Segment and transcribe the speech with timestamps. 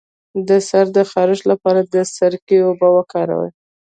[0.47, 3.51] د سر د خارښ لپاره د سرکې اوبه وکاروئ